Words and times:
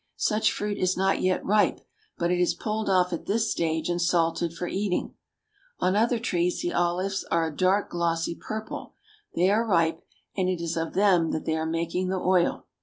Such 0.17 0.51
fruit 0.51 0.79
is 0.79 0.97
not 0.97 1.21
yet 1.21 1.45
ripe, 1.45 1.79
but 2.17 2.31
it 2.31 2.39
is 2.39 2.55
pulled 2.55 2.89
off 2.89 3.13
at 3.13 3.27
this 3.27 3.51
stage 3.51 3.87
and 3.87 4.01
salted 4.01 4.51
for 4.51 4.65
eating. 4.67 5.13
On 5.77 5.95
other 5.95 6.17
trees 6.17 6.59
the 6.63 6.73
olives 6.73 7.23
are 7.29 7.47
of 7.47 7.53
a 7.53 7.57
dark 7.57 7.91
glossy 7.91 8.33
purple; 8.33 8.95
they 9.35 9.51
are 9.51 9.63
ripe, 9.63 10.01
and 10.35 10.49
it 10.49 10.59
is 10.59 10.75
of 10.75 10.95
them 10.95 11.29
that 11.33 11.45
they 11.45 11.55
are 11.55 11.67
making 11.67 12.07
the 12.07 12.17
oil. 12.19 12.65